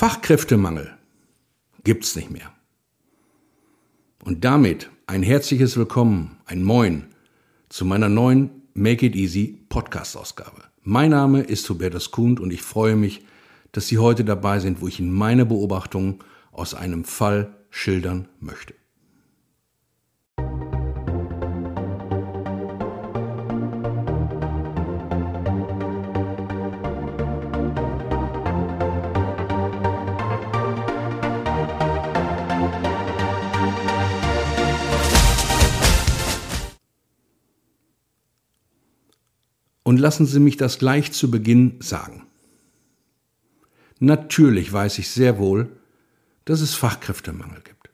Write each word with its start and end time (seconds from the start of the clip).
Fachkräftemangel 0.00 0.96
gibt's 1.84 2.16
nicht 2.16 2.30
mehr. 2.30 2.50
Und 4.24 4.46
damit 4.46 4.88
ein 5.06 5.22
herzliches 5.22 5.76
Willkommen, 5.76 6.38
ein 6.46 6.62
Moin 6.62 7.04
zu 7.68 7.84
meiner 7.84 8.08
neuen 8.08 8.48
Make 8.72 9.04
It 9.04 9.14
Easy 9.14 9.58
Podcast-Ausgabe. 9.68 10.62
Mein 10.84 11.10
Name 11.10 11.42
ist 11.42 11.68
Hubertus 11.68 12.12
Kuhn 12.12 12.38
und 12.38 12.50
ich 12.50 12.62
freue 12.62 12.96
mich, 12.96 13.26
dass 13.72 13.88
Sie 13.88 13.98
heute 13.98 14.24
dabei 14.24 14.58
sind, 14.58 14.80
wo 14.80 14.88
ich 14.88 15.00
Ihnen 15.00 15.12
meine 15.12 15.44
Beobachtungen 15.44 16.20
aus 16.50 16.72
einem 16.72 17.04
Fall 17.04 17.54
schildern 17.68 18.26
möchte. 18.40 18.72
Und 39.90 39.98
lassen 39.98 40.24
Sie 40.24 40.38
mich 40.38 40.56
das 40.56 40.78
gleich 40.78 41.10
zu 41.10 41.32
Beginn 41.32 41.74
sagen. 41.80 42.24
Natürlich 43.98 44.72
weiß 44.72 45.00
ich 45.00 45.08
sehr 45.08 45.36
wohl, 45.36 45.68
dass 46.44 46.60
es 46.60 46.74
Fachkräftemangel 46.74 47.60
gibt. 47.64 47.90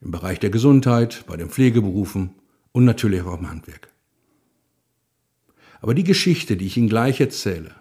Im 0.00 0.10
Bereich 0.10 0.40
der 0.40 0.48
Gesundheit, 0.48 1.24
bei 1.26 1.36
den 1.36 1.50
Pflegeberufen 1.50 2.30
und 2.72 2.86
natürlich 2.86 3.20
auch 3.20 3.38
im 3.38 3.50
Handwerk. 3.50 3.90
Aber 5.82 5.92
die 5.92 6.04
Geschichte, 6.04 6.56
die 6.56 6.64
ich 6.64 6.78
Ihnen 6.78 6.88
gleich 6.88 7.20
erzähle, 7.20 7.74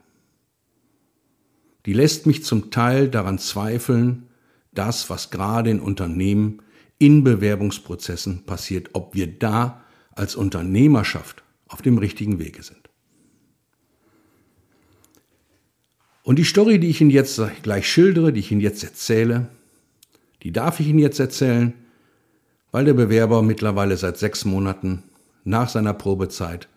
die 1.86 1.94
lässt 1.94 2.26
mich 2.26 2.44
zum 2.44 2.70
Teil 2.72 3.08
daran 3.08 3.40
zweifeln, 3.40 4.28
das, 4.74 5.10
was 5.10 5.30
gerade 5.32 5.70
in 5.70 5.80
Unternehmen 5.80 6.64
in 6.98 7.24
Bewerbungsprozessen 7.24 8.44
passiert, 8.44 8.90
ob 8.92 9.16
wir 9.16 9.28
da 9.40 9.86
als 10.12 10.36
Unternehmerschaft 10.36 11.41
auf 11.72 11.82
dem 11.82 11.98
richtigen 11.98 12.40
Wege 12.40 12.62
sind. 12.64 12.90
Und 16.24 16.38
die 16.38 16.44
Story, 16.44 16.80
die 16.80 16.90
ich 16.90 17.02
Ihnen 17.02 17.10
jetzt 17.10 17.42
gleich 17.64 17.90
schildere, 17.90 18.32
die 18.32 18.42
ich 18.42 18.52
Ihnen 18.52 18.62
jetzt 18.62 18.84
erzähle, 18.84 19.48
die 20.44 20.52
darf 20.52 20.80
ich 20.80 20.88
Ihnen 20.88 21.00
jetzt 21.00 21.20
erzählen, 21.20 21.74
weil 22.72 22.86
der 22.86 22.94
Bewerber 22.94 23.42
mittlerweile 23.42 23.98
seit 23.98 24.18
sechs 24.18 24.46
Monaten 24.46 25.04
nach 25.44 25.70
seiner 25.70 25.94
Probezeit 25.94 26.68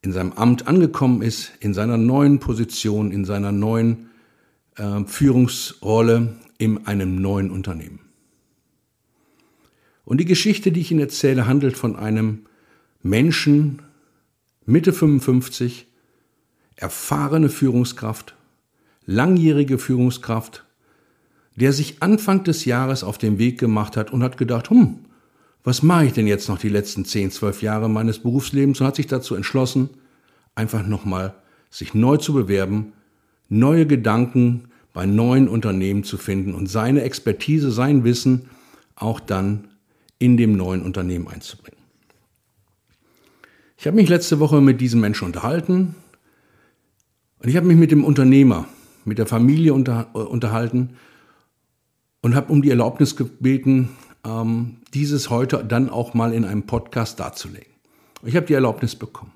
in 0.00 0.12
seinem 0.12 0.32
Amt 0.32 0.66
angekommen 0.66 1.22
ist, 1.22 1.52
in 1.60 1.74
seiner 1.74 1.98
neuen 1.98 2.38
Position, 2.38 3.10
in 3.10 3.24
seiner 3.24 3.52
neuen 3.52 4.10
äh, 4.76 5.04
Führungsrolle 5.04 6.36
in 6.56 6.86
einem 6.86 7.20
neuen 7.20 7.50
Unternehmen. 7.50 8.00
Und 10.04 10.18
die 10.18 10.24
Geschichte, 10.24 10.72
die 10.72 10.80
ich 10.80 10.90
Ihnen 10.90 11.00
erzähle, 11.00 11.46
handelt 11.46 11.76
von 11.76 11.96
einem 11.96 12.46
Menschen, 13.02 13.82
Mitte 14.70 14.92
55, 14.92 15.86
erfahrene 16.76 17.48
Führungskraft, 17.48 18.36
langjährige 19.06 19.78
Führungskraft, 19.78 20.66
der 21.56 21.72
sich 21.72 22.02
Anfang 22.02 22.44
des 22.44 22.66
Jahres 22.66 23.02
auf 23.02 23.16
den 23.16 23.38
Weg 23.38 23.58
gemacht 23.58 23.96
hat 23.96 24.12
und 24.12 24.22
hat 24.22 24.36
gedacht, 24.36 24.68
hm, 24.68 24.98
was 25.64 25.82
mache 25.82 26.04
ich 26.04 26.12
denn 26.12 26.26
jetzt 26.26 26.50
noch 26.50 26.58
die 26.58 26.68
letzten 26.68 27.06
10, 27.06 27.30
12 27.30 27.62
Jahre 27.62 27.88
meines 27.88 28.18
Berufslebens 28.18 28.78
und 28.82 28.86
hat 28.86 28.96
sich 28.96 29.06
dazu 29.06 29.34
entschlossen, 29.34 29.88
einfach 30.54 30.86
nochmal 30.86 31.32
sich 31.70 31.94
neu 31.94 32.18
zu 32.18 32.34
bewerben, 32.34 32.92
neue 33.48 33.86
Gedanken 33.86 34.64
bei 34.92 35.06
neuen 35.06 35.48
Unternehmen 35.48 36.04
zu 36.04 36.18
finden 36.18 36.52
und 36.54 36.66
seine 36.66 37.04
Expertise, 37.04 37.72
sein 37.72 38.04
Wissen 38.04 38.50
auch 38.96 39.18
dann 39.18 39.68
in 40.18 40.36
dem 40.36 40.58
neuen 40.58 40.82
Unternehmen 40.82 41.26
einzubringen. 41.26 41.77
Ich 43.80 43.86
habe 43.86 43.94
mich 43.94 44.08
letzte 44.08 44.40
Woche 44.40 44.60
mit 44.60 44.80
diesem 44.80 45.00
Menschen 45.00 45.26
unterhalten 45.26 45.94
und 47.38 47.48
ich 47.48 47.56
habe 47.56 47.68
mich 47.68 47.76
mit 47.76 47.92
dem 47.92 48.02
Unternehmer, 48.02 48.66
mit 49.04 49.18
der 49.18 49.26
Familie 49.26 49.72
unter, 49.72 50.08
äh, 50.14 50.18
unterhalten 50.18 50.96
und 52.20 52.34
habe 52.34 52.52
um 52.52 52.60
die 52.60 52.70
Erlaubnis 52.70 53.14
gebeten, 53.14 53.90
ähm, 54.26 54.78
dieses 54.94 55.30
heute 55.30 55.64
dann 55.64 55.90
auch 55.90 56.12
mal 56.12 56.32
in 56.32 56.44
einem 56.44 56.64
Podcast 56.64 57.20
darzulegen. 57.20 57.72
Ich 58.24 58.34
habe 58.34 58.46
die 58.46 58.54
Erlaubnis 58.54 58.96
bekommen. 58.96 59.30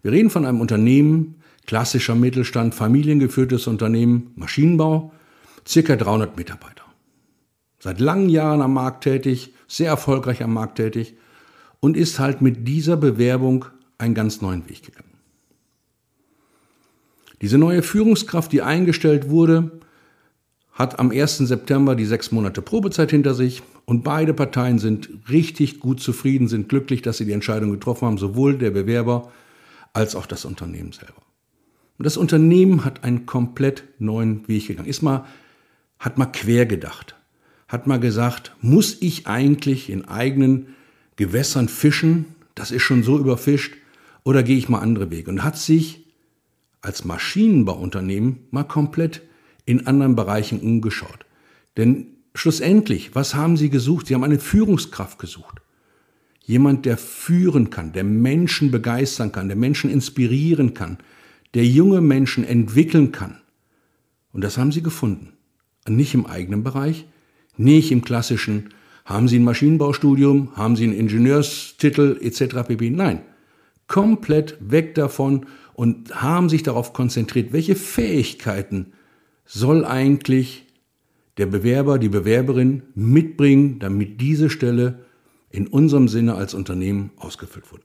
Wir 0.00 0.10
reden 0.10 0.30
von 0.30 0.46
einem 0.46 0.62
Unternehmen, 0.62 1.42
klassischer 1.66 2.14
Mittelstand, 2.14 2.74
familiengeführtes 2.74 3.66
Unternehmen, 3.66 4.32
Maschinenbau, 4.36 5.12
circa 5.68 5.96
300 5.96 6.34
Mitarbeiter. 6.34 6.84
Seit 7.78 8.00
langen 8.00 8.30
Jahren 8.30 8.62
am 8.62 8.72
Markt 8.72 9.04
tätig, 9.04 9.52
sehr 9.68 9.90
erfolgreich 9.90 10.42
am 10.42 10.54
Markt 10.54 10.76
tätig 10.76 11.16
und 11.86 11.96
ist 11.96 12.18
halt 12.18 12.42
mit 12.42 12.66
dieser 12.66 12.96
Bewerbung 12.96 13.66
einen 13.96 14.16
ganz 14.16 14.40
neuen 14.40 14.68
Weg 14.68 14.82
gegangen. 14.82 15.14
Diese 17.40 17.58
neue 17.58 17.84
Führungskraft, 17.84 18.50
die 18.50 18.60
eingestellt 18.60 19.30
wurde, 19.30 19.70
hat 20.72 20.98
am 20.98 21.12
1. 21.12 21.38
September 21.38 21.94
die 21.94 22.04
sechs 22.04 22.32
Monate 22.32 22.60
Probezeit 22.60 23.12
hinter 23.12 23.34
sich 23.34 23.62
und 23.84 24.02
beide 24.02 24.34
Parteien 24.34 24.80
sind 24.80 25.10
richtig 25.30 25.78
gut 25.78 26.00
zufrieden, 26.00 26.48
sind 26.48 26.68
glücklich, 26.68 27.02
dass 27.02 27.18
sie 27.18 27.24
die 27.24 27.30
Entscheidung 27.30 27.70
getroffen 27.70 28.06
haben, 28.06 28.18
sowohl 28.18 28.58
der 28.58 28.72
Bewerber 28.72 29.30
als 29.92 30.16
auch 30.16 30.26
das 30.26 30.44
Unternehmen 30.44 30.90
selber. 30.90 31.22
Und 31.98 32.04
das 32.04 32.16
Unternehmen 32.16 32.84
hat 32.84 33.04
einen 33.04 33.26
komplett 33.26 33.84
neuen 34.00 34.48
Weg 34.48 34.66
gegangen. 34.66 34.88
Ist 34.88 35.02
mal, 35.02 35.24
hat 36.00 36.18
mal 36.18 36.26
quer 36.26 36.66
gedacht. 36.66 37.14
Hat 37.68 37.86
mal 37.86 38.00
gesagt, 38.00 38.56
muss 38.60 39.00
ich 39.00 39.28
eigentlich 39.28 39.88
in 39.88 40.06
eigenen 40.06 40.74
Gewässern 41.16 41.68
fischen? 41.68 42.26
Das 42.54 42.70
ist 42.70 42.82
schon 42.82 43.02
so 43.02 43.18
überfischt. 43.18 43.74
Oder 44.24 44.42
gehe 44.42 44.56
ich 44.56 44.68
mal 44.68 44.80
andere 44.80 45.10
Wege? 45.10 45.30
Und 45.30 45.44
hat 45.44 45.56
sich 45.56 46.06
als 46.80 47.04
Maschinenbauunternehmen 47.04 48.40
mal 48.50 48.64
komplett 48.64 49.22
in 49.64 49.86
anderen 49.86 50.16
Bereichen 50.16 50.60
umgeschaut. 50.60 51.26
Denn 51.76 52.06
schlussendlich, 52.34 53.14
was 53.14 53.34
haben 53.34 53.56
sie 53.56 53.70
gesucht? 53.70 54.06
Sie 54.06 54.14
haben 54.14 54.24
eine 54.24 54.38
Führungskraft 54.38 55.18
gesucht. 55.18 55.60
Jemand, 56.42 56.86
der 56.86 56.96
führen 56.96 57.70
kann, 57.70 57.92
der 57.92 58.04
Menschen 58.04 58.70
begeistern 58.70 59.32
kann, 59.32 59.48
der 59.48 59.56
Menschen 59.56 59.90
inspirieren 59.90 60.74
kann, 60.74 60.98
der 61.54 61.66
junge 61.66 62.00
Menschen 62.00 62.44
entwickeln 62.44 63.10
kann. 63.10 63.40
Und 64.32 64.44
das 64.44 64.56
haben 64.56 64.70
sie 64.70 64.82
gefunden. 64.82 65.32
Nicht 65.88 66.14
im 66.14 66.26
eigenen 66.26 66.62
Bereich, 66.62 67.06
nicht 67.56 67.90
im 67.90 68.04
klassischen, 68.04 68.70
haben 69.06 69.28
Sie 69.28 69.38
ein 69.38 69.44
Maschinenbaustudium, 69.44 70.56
haben 70.56 70.76
Sie 70.76 70.84
einen 70.84 70.92
Ingenieurstitel 70.92 72.18
etc. 72.20 72.66
pp. 72.66 72.90
Nein, 72.90 73.22
komplett 73.86 74.58
weg 74.60 74.94
davon 74.96 75.46
und 75.74 76.20
haben 76.20 76.48
sich 76.48 76.64
darauf 76.64 76.92
konzentriert, 76.92 77.52
welche 77.52 77.76
Fähigkeiten 77.76 78.92
soll 79.44 79.84
eigentlich 79.84 80.66
der 81.38 81.46
Bewerber, 81.46 81.98
die 81.98 82.08
Bewerberin 82.08 82.82
mitbringen, 82.94 83.78
damit 83.78 84.20
diese 84.20 84.50
Stelle 84.50 85.04
in 85.50 85.68
unserem 85.68 86.08
Sinne 86.08 86.34
als 86.34 86.52
Unternehmen 86.52 87.10
ausgefüllt 87.16 87.70
wurde. 87.70 87.84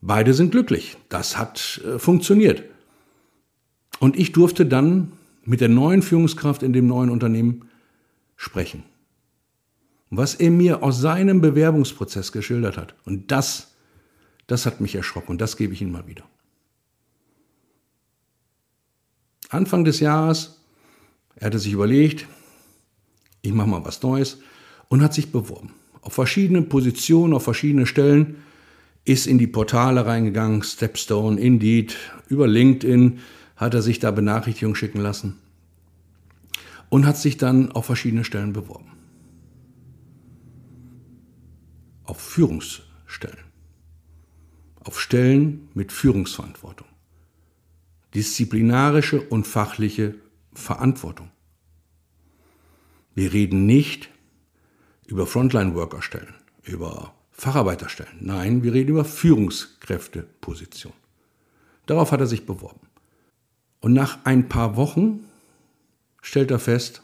Beide 0.00 0.32
sind 0.32 0.52
glücklich. 0.52 0.96
Das 1.08 1.36
hat 1.36 1.82
äh, 1.84 1.98
funktioniert. 1.98 2.62
Und 3.98 4.16
ich 4.16 4.32
durfte 4.32 4.64
dann 4.64 5.12
mit 5.44 5.60
der 5.60 5.68
neuen 5.68 6.00
Führungskraft 6.00 6.62
in 6.62 6.72
dem 6.72 6.86
neuen 6.86 7.10
Unternehmen 7.10 7.68
sprechen. 8.36 8.84
Was 10.10 10.34
er 10.34 10.50
mir 10.50 10.82
aus 10.82 11.00
seinem 11.00 11.40
Bewerbungsprozess 11.40 12.32
geschildert 12.32 12.76
hat. 12.76 12.94
Und 13.04 13.30
das 13.32 13.76
das 14.46 14.66
hat 14.66 14.80
mich 14.80 14.94
erschrocken 14.94 15.32
und 15.32 15.40
das 15.40 15.56
gebe 15.56 15.72
ich 15.72 15.82
Ihnen 15.82 15.92
mal 15.92 16.06
wieder. 16.06 16.24
Anfang 19.48 19.84
des 19.84 20.00
Jahres, 20.00 20.60
er 21.36 21.46
hatte 21.46 21.58
sich 21.58 21.72
überlegt, 21.72 22.26
ich 23.42 23.52
mache 23.52 23.68
mal 23.68 23.84
was 23.84 24.02
Neues 24.02 24.38
und 24.88 25.02
hat 25.02 25.14
sich 25.14 25.30
beworben. 25.30 25.72
Auf 26.00 26.14
verschiedene 26.14 26.62
Positionen, 26.62 27.32
auf 27.32 27.44
verschiedene 27.44 27.86
Stellen, 27.86 28.36
ist 29.04 29.26
in 29.26 29.38
die 29.38 29.46
Portale 29.46 30.04
reingegangen, 30.04 30.62
Stepstone, 30.62 31.40
Indeed, 31.40 31.96
über 32.28 32.48
LinkedIn 32.48 33.20
hat 33.56 33.74
er 33.74 33.82
sich 33.82 33.98
da 34.00 34.10
Benachrichtigungen 34.10 34.74
schicken 34.74 35.00
lassen 35.00 35.38
und 36.88 37.06
hat 37.06 37.16
sich 37.16 37.36
dann 37.36 37.72
auf 37.72 37.86
verschiedene 37.86 38.24
Stellen 38.24 38.52
beworben. 38.52 38.95
Auf 42.16 42.22
Führungsstellen 42.22 43.46
auf 44.86 45.00
Stellen 45.00 45.68
mit 45.74 45.92
Führungsverantwortung. 45.92 46.86
Disziplinarische 48.14 49.20
und 49.20 49.46
fachliche 49.46 50.14
Verantwortung. 50.54 51.30
Wir 53.14 53.32
reden 53.32 53.66
nicht 53.66 54.10
über 55.06 55.26
Frontline-Worker-Stellen, 55.26 56.34
über 56.62 57.14
Facharbeiterstellen. 57.32 58.16
Nein, 58.20 58.62
wir 58.62 58.72
reden 58.72 58.90
über 58.90 59.04
Führungskräfteposition. 59.04 60.92
Darauf 61.86 62.12
hat 62.12 62.20
er 62.20 62.26
sich 62.26 62.46
beworben. 62.46 62.86
Und 63.80 63.92
nach 63.92 64.24
ein 64.24 64.48
paar 64.48 64.76
Wochen 64.76 65.24
stellt 66.22 66.50
er 66.50 66.58
fest, 66.58 67.02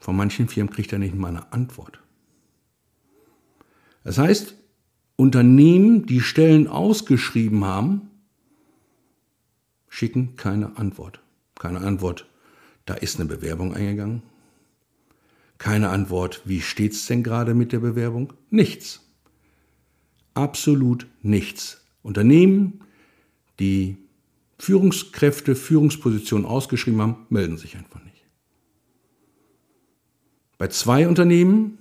von 0.00 0.16
manchen 0.16 0.48
Firmen 0.48 0.72
kriegt 0.72 0.92
er 0.92 0.98
nicht 0.98 1.14
mal 1.14 1.28
eine 1.28 1.52
Antwort. 1.52 2.01
Das 4.04 4.18
heißt, 4.18 4.56
Unternehmen, 5.16 6.06
die 6.06 6.20
Stellen 6.20 6.66
ausgeschrieben 6.66 7.64
haben, 7.64 8.10
schicken 9.88 10.36
keine 10.36 10.76
Antwort. 10.76 11.20
Keine 11.58 11.80
Antwort, 11.80 12.26
da 12.86 12.94
ist 12.94 13.20
eine 13.20 13.28
Bewerbung 13.28 13.74
eingegangen. 13.74 14.22
Keine 15.58 15.90
Antwort, 15.90 16.42
wie 16.44 16.60
steht's 16.60 17.06
denn 17.06 17.22
gerade 17.22 17.54
mit 17.54 17.72
der 17.72 17.78
Bewerbung? 17.78 18.32
Nichts. 18.50 19.00
Absolut 20.34 21.06
nichts. 21.22 21.84
Unternehmen, 22.02 22.80
die 23.60 23.96
Führungskräfte, 24.58 25.54
Führungspositionen 25.54 26.46
ausgeschrieben 26.46 27.00
haben, 27.00 27.26
melden 27.28 27.58
sich 27.58 27.76
einfach 27.76 28.02
nicht. 28.02 28.24
Bei 30.58 30.68
zwei 30.68 31.06
Unternehmen 31.06 31.78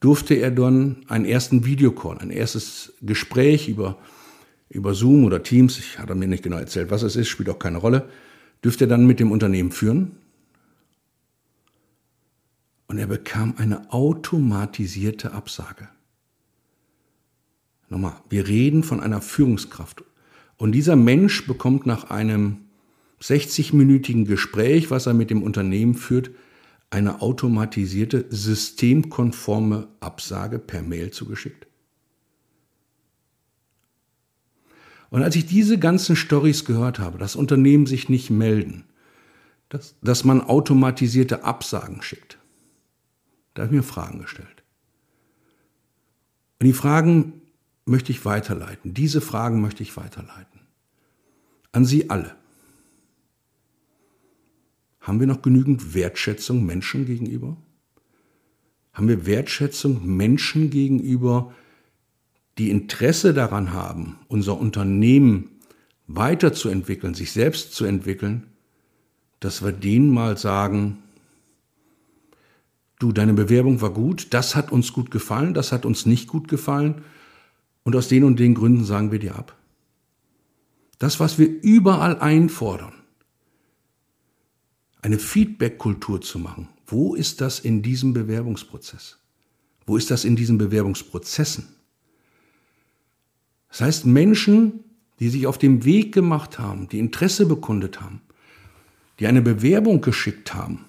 durfte 0.00 0.34
er 0.34 0.50
dann 0.50 1.04
einen 1.08 1.24
ersten 1.24 1.64
Videocall, 1.64 2.18
ein 2.18 2.30
erstes 2.30 2.92
Gespräch 3.02 3.68
über, 3.68 3.98
über 4.68 4.94
Zoom 4.94 5.24
oder 5.24 5.42
Teams, 5.42 5.78
ich 5.78 5.98
hatte 5.98 6.14
mir 6.14 6.28
nicht 6.28 6.42
genau 6.42 6.58
erzählt, 6.58 6.90
was 6.90 7.02
es 7.02 7.16
ist, 7.16 7.28
spielt 7.28 7.48
auch 7.50 7.58
keine 7.58 7.78
Rolle, 7.78 8.08
dürfte 8.64 8.84
er 8.84 8.88
dann 8.88 9.06
mit 9.06 9.20
dem 9.20 9.32
Unternehmen 9.32 9.72
führen. 9.72 10.12
Und 12.86 12.98
er 12.98 13.06
bekam 13.06 13.54
eine 13.58 13.92
automatisierte 13.92 15.32
Absage. 15.32 15.88
Nochmal, 17.90 18.14
wir 18.30 18.48
reden 18.48 18.82
von 18.82 19.00
einer 19.00 19.20
Führungskraft. 19.20 20.04
Und 20.56 20.72
dieser 20.72 20.96
Mensch 20.96 21.46
bekommt 21.46 21.86
nach 21.86 22.10
einem 22.10 22.58
60-minütigen 23.22 24.26
Gespräch, 24.26 24.90
was 24.90 25.06
er 25.06 25.14
mit 25.14 25.30
dem 25.30 25.42
Unternehmen 25.42 25.94
führt, 25.94 26.30
eine 26.90 27.20
automatisierte, 27.20 28.26
systemkonforme 28.30 29.88
Absage 30.00 30.58
per 30.58 30.82
Mail 30.82 31.10
zugeschickt. 31.10 31.66
Und 35.10 35.22
als 35.22 35.36
ich 35.36 35.46
diese 35.46 35.78
ganzen 35.78 36.16
Stories 36.16 36.64
gehört 36.64 36.98
habe, 36.98 37.18
dass 37.18 37.36
Unternehmen 37.36 37.86
sich 37.86 38.08
nicht 38.08 38.30
melden, 38.30 38.84
dass, 39.68 39.96
dass 40.02 40.24
man 40.24 40.40
automatisierte 40.40 41.44
Absagen 41.44 42.02
schickt, 42.02 42.38
da 43.54 43.62
habe 43.62 43.74
ich 43.74 43.76
mir 43.80 43.86
Fragen 43.86 44.20
gestellt. 44.20 44.62
Und 46.60 46.66
die 46.66 46.72
Fragen 46.72 47.40
möchte 47.84 48.12
ich 48.12 48.24
weiterleiten. 48.24 48.94
Diese 48.94 49.20
Fragen 49.20 49.60
möchte 49.60 49.82
ich 49.82 49.96
weiterleiten. 49.96 50.60
An 51.72 51.84
Sie 51.84 52.10
alle. 52.10 52.36
Haben 55.00 55.20
wir 55.20 55.26
noch 55.26 55.42
genügend 55.42 55.94
Wertschätzung 55.94 56.64
Menschen 56.66 57.06
gegenüber? 57.06 57.56
Haben 58.92 59.08
wir 59.08 59.26
Wertschätzung 59.26 60.04
Menschen 60.04 60.70
gegenüber, 60.70 61.54
die 62.58 62.70
Interesse 62.70 63.32
daran 63.32 63.72
haben, 63.72 64.18
unser 64.26 64.58
Unternehmen 64.58 65.50
weiterzuentwickeln, 66.08 67.14
sich 67.14 67.32
selbst 67.32 67.74
zu 67.74 67.84
entwickeln, 67.84 68.48
dass 69.40 69.62
wir 69.62 69.72
denen 69.72 70.12
mal 70.12 70.36
sagen, 70.36 70.98
du, 72.98 73.12
deine 73.12 73.34
Bewerbung 73.34 73.80
war 73.80 73.92
gut, 73.92 74.28
das 74.34 74.56
hat 74.56 74.72
uns 74.72 74.92
gut 74.92 75.10
gefallen, 75.10 75.54
das 75.54 75.70
hat 75.70 75.86
uns 75.86 76.06
nicht 76.06 76.26
gut 76.26 76.48
gefallen 76.48 77.02
und 77.84 77.94
aus 77.94 78.08
den 78.08 78.24
und 78.24 78.40
den 78.40 78.54
Gründen 78.54 78.84
sagen 78.84 79.12
wir 79.12 79.18
dir 79.20 79.36
ab. 79.36 79.56
Das, 80.98 81.20
was 81.20 81.38
wir 81.38 81.46
überall 81.62 82.18
einfordern, 82.18 82.92
eine 85.02 85.18
Feedback-Kultur 85.18 86.20
zu 86.20 86.38
machen. 86.38 86.68
Wo 86.86 87.14
ist 87.14 87.40
das 87.40 87.60
in 87.60 87.82
diesem 87.82 88.12
Bewerbungsprozess? 88.12 89.18
Wo 89.86 89.96
ist 89.96 90.10
das 90.10 90.24
in 90.24 90.36
diesen 90.36 90.58
Bewerbungsprozessen? 90.58 91.68
Das 93.68 93.80
heißt, 93.80 94.06
Menschen, 94.06 94.84
die 95.20 95.28
sich 95.28 95.46
auf 95.46 95.58
dem 95.58 95.84
Weg 95.84 96.12
gemacht 96.12 96.58
haben, 96.58 96.88
die 96.88 96.98
Interesse 96.98 97.46
bekundet 97.46 98.00
haben, 98.00 98.20
die 99.18 99.26
eine 99.26 99.42
Bewerbung 99.42 100.00
geschickt 100.00 100.54
haben, 100.54 100.84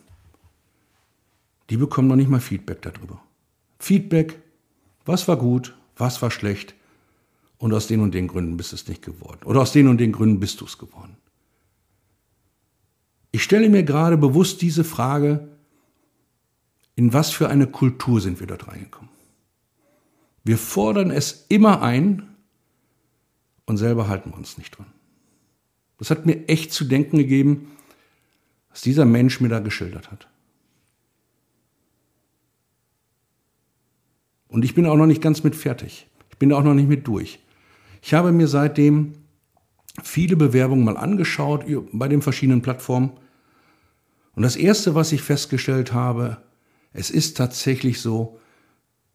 die 1.69 1.77
bekommen 1.77 2.07
noch 2.07 2.15
nicht 2.15 2.29
mal 2.29 2.39
Feedback 2.39 2.81
darüber. 2.81 3.21
Feedback, 3.79 4.39
was 5.05 5.27
war 5.27 5.37
gut, 5.37 5.75
was 5.95 6.21
war 6.21 6.31
schlecht 6.31 6.75
und 7.57 7.73
aus 7.73 7.87
den 7.87 7.99
und 7.99 8.13
den 8.13 8.27
Gründen 8.27 8.57
bist 8.57 8.71
du 8.71 8.75
es 8.75 8.87
nicht 8.87 9.03
geworden. 9.03 9.41
Oder 9.45 9.61
aus 9.61 9.71
den 9.71 9.87
und 9.87 9.99
den 9.99 10.11
Gründen 10.11 10.39
bist 10.39 10.61
du 10.61 10.65
es 10.65 10.77
geworden. 10.77 11.17
Ich 13.39 13.45
stelle 13.45 13.69
mir 13.69 13.83
gerade 13.83 14.17
bewusst 14.17 14.61
diese 14.61 14.83
Frage, 14.83 15.47
in 16.95 17.13
was 17.13 17.31
für 17.31 17.47
eine 17.47 17.67
Kultur 17.67 18.19
sind 18.19 18.41
wir 18.41 18.47
dort 18.47 18.67
reingekommen? 18.67 19.09
Wir 20.43 20.57
fordern 20.57 21.09
es 21.09 21.45
immer 21.47 21.81
ein 21.81 22.35
und 23.65 23.77
selber 23.77 24.09
halten 24.09 24.31
wir 24.31 24.37
uns 24.37 24.57
nicht 24.57 24.77
dran. 24.77 24.87
Das 25.99 26.11
hat 26.11 26.25
mir 26.25 26.49
echt 26.49 26.73
zu 26.73 26.83
denken 26.83 27.15
gegeben, 27.15 27.71
was 28.71 28.81
dieser 28.81 29.05
Mensch 29.05 29.39
mir 29.39 29.47
da 29.47 29.59
geschildert 29.59 30.11
hat. 30.11 30.27
Und 34.49 34.65
ich 34.65 34.75
bin 34.75 34.85
auch 34.85 34.97
noch 34.97 35.07
nicht 35.07 35.21
ganz 35.21 35.45
mit 35.45 35.55
fertig. 35.55 36.09
Ich 36.29 36.37
bin 36.37 36.51
auch 36.51 36.63
noch 36.63 36.73
nicht 36.73 36.89
mit 36.89 37.07
durch. 37.07 37.39
Ich 38.01 38.13
habe 38.13 38.33
mir 38.33 38.49
seitdem 38.49 39.13
viele 40.03 40.35
Bewerbungen 40.35 40.83
mal 40.83 40.97
angeschaut 40.97 41.63
bei 41.93 42.09
den 42.09 42.21
verschiedenen 42.21 42.61
Plattformen. 42.61 43.13
Und 44.39 44.43
das 44.43 44.55
Erste, 44.55 44.95
was 44.95 45.11
ich 45.11 45.21
festgestellt 45.21 45.91
habe, 45.91 46.37
es 46.93 47.09
ist 47.09 47.35
tatsächlich 47.35 47.99
so, 47.99 48.39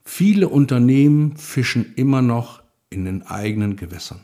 viele 0.05 0.51
Unternehmen 0.51 1.39
fischen 1.39 1.95
immer 1.95 2.21
noch 2.21 2.63
in 2.91 3.07
den 3.07 3.23
eigenen 3.23 3.77
Gewässern. 3.77 4.21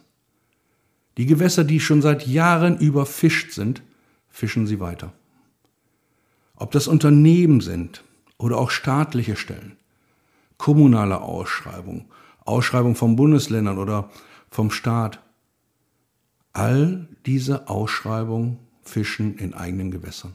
Die 1.17 1.25
Gewässer, 1.25 1.64
die 1.64 1.81
schon 1.81 2.02
seit 2.02 2.26
Jahren 2.26 2.76
überfischt 2.76 3.52
sind, 3.52 3.81
fischen 4.29 4.67
sie 4.67 4.79
weiter. 4.79 5.14
Ob 6.55 6.70
das 6.70 6.87
Unternehmen 6.87 7.62
sind 7.62 8.05
oder 8.37 8.58
auch 8.58 8.70
staatliche 8.70 9.37
Stellen, 9.37 9.79
kommunale 10.58 11.23
Ausschreibung, 11.23 12.11
Ausschreibung 12.44 12.94
von 12.94 13.17
Bundesländern 13.17 13.79
oder 13.79 14.11
vom 14.50 14.70
Staat, 14.70 15.19
All 16.52 17.08
diese 17.25 17.70
Ausschreibungen 17.70 18.58
fischen 18.83 19.38
in 19.38 19.54
eigenen 19.54 19.90
Gewässern. 19.90 20.35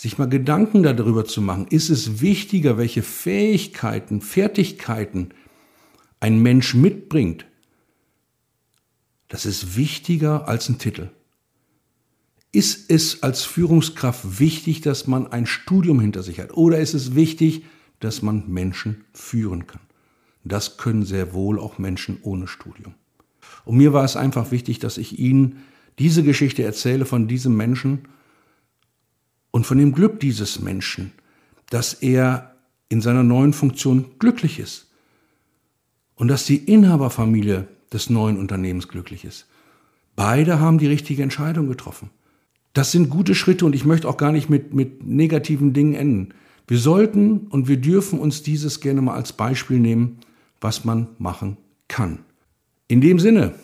Sich 0.00 0.16
mal 0.16 0.30
Gedanken 0.30 0.82
darüber 0.82 1.26
zu 1.26 1.42
machen, 1.42 1.66
ist 1.68 1.90
es 1.90 2.22
wichtiger, 2.22 2.78
welche 2.78 3.02
Fähigkeiten, 3.02 4.22
Fertigkeiten 4.22 5.34
ein 6.20 6.40
Mensch 6.40 6.72
mitbringt. 6.72 7.44
Das 9.28 9.44
ist 9.44 9.76
wichtiger 9.76 10.48
als 10.48 10.70
ein 10.70 10.78
Titel. 10.78 11.10
Ist 12.50 12.90
es 12.90 13.22
als 13.22 13.44
Führungskraft 13.44 14.40
wichtig, 14.40 14.80
dass 14.80 15.06
man 15.06 15.26
ein 15.26 15.44
Studium 15.44 16.00
hinter 16.00 16.22
sich 16.22 16.40
hat? 16.40 16.56
Oder 16.56 16.78
ist 16.78 16.94
es 16.94 17.14
wichtig, 17.14 17.66
dass 17.98 18.22
man 18.22 18.48
Menschen 18.48 19.04
führen 19.12 19.66
kann? 19.66 19.82
Das 20.44 20.78
können 20.78 21.04
sehr 21.04 21.34
wohl 21.34 21.60
auch 21.60 21.76
Menschen 21.76 22.16
ohne 22.22 22.46
Studium. 22.46 22.94
Und 23.66 23.76
mir 23.76 23.92
war 23.92 24.06
es 24.06 24.16
einfach 24.16 24.50
wichtig, 24.50 24.78
dass 24.78 24.96
ich 24.96 25.18
Ihnen 25.18 25.58
diese 25.98 26.22
Geschichte 26.22 26.62
erzähle 26.62 27.04
von 27.04 27.28
diesem 27.28 27.54
Menschen 27.54 28.08
und 29.50 29.66
von 29.66 29.78
dem 29.78 29.92
Glück 29.92 30.20
dieses 30.20 30.60
Menschen, 30.60 31.12
dass 31.70 31.94
er 31.94 32.54
in 32.88 33.00
seiner 33.00 33.22
neuen 33.22 33.52
Funktion 33.52 34.06
glücklich 34.18 34.58
ist 34.58 34.90
und 36.16 36.28
dass 36.28 36.44
die 36.44 36.56
Inhaberfamilie 36.56 37.68
des 37.92 38.10
neuen 38.10 38.38
Unternehmens 38.38 38.88
glücklich 38.88 39.24
ist. 39.24 39.46
Beide 40.16 40.60
haben 40.60 40.78
die 40.78 40.86
richtige 40.86 41.22
Entscheidung 41.22 41.68
getroffen. 41.68 42.10
Das 42.72 42.92
sind 42.92 43.10
gute 43.10 43.34
Schritte 43.34 43.64
und 43.66 43.74
ich 43.74 43.84
möchte 43.84 44.08
auch 44.08 44.16
gar 44.16 44.32
nicht 44.32 44.48
mit, 44.48 44.74
mit 44.74 45.04
negativen 45.04 45.72
Dingen 45.72 45.94
enden. 45.94 46.34
Wir 46.68 46.78
sollten 46.78 47.48
und 47.48 47.68
wir 47.68 47.78
dürfen 47.78 48.20
uns 48.20 48.42
dieses 48.42 48.80
gerne 48.80 49.02
mal 49.02 49.14
als 49.14 49.32
Beispiel 49.32 49.80
nehmen, 49.80 50.18
was 50.60 50.84
man 50.84 51.08
machen 51.18 51.56
kann. 51.88 52.20
In 52.86 53.00
dem 53.00 53.18
Sinne, 53.18 53.54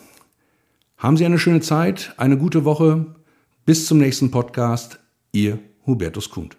haben 0.97 1.15
Sie 1.15 1.25
eine 1.25 1.39
schöne 1.39 1.61
Zeit, 1.61 2.13
eine 2.17 2.37
gute 2.37 2.65
Woche. 2.65 3.05
Bis 3.65 3.85
zum 3.85 3.99
nächsten 3.99 4.31
Podcast. 4.31 4.99
Ihr 5.31 5.59
Hubertus 5.87 6.29
Kuhn. 6.29 6.49